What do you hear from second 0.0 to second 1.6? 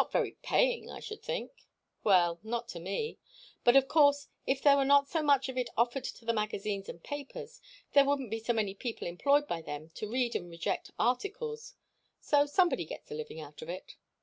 "Not very paying, I should think."